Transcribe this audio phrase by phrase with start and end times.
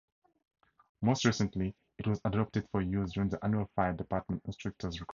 [0.99, 5.09] Most recently it was adopted for use during the annual Fire Department Instructors Conference.